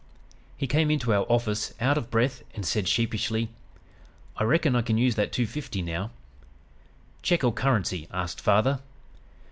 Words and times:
"He 0.57 0.65
came 0.65 0.89
into 0.89 1.13
our 1.13 1.27
office 1.31 1.75
out 1.79 1.95
of 1.95 2.09
breath 2.09 2.41
and 2.55 2.65
said 2.65 2.87
sheepishly: 2.87 3.49
"'I 4.37 4.43
reckon 4.45 4.75
I 4.75 4.81
can 4.81 4.97
use 4.97 5.13
that 5.13 5.31
two 5.31 5.45
fifty 5.45 5.83
now.' 5.83 6.09
"'Check 7.21 7.43
or 7.43 7.53
currency?' 7.53 8.07
asked 8.11 8.41
father. 8.41 8.79